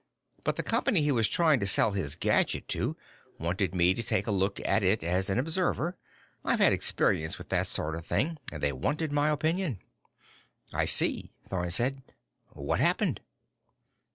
[0.43, 2.97] But the company he was trying to sell his gadget to
[3.37, 5.95] wanted me to take a look at it as an observer.
[6.43, 9.77] I've had experience with that sort of thing, and they wanted my opinion."
[10.73, 12.01] "I see," Thorn said.
[12.51, 13.21] "What happened?"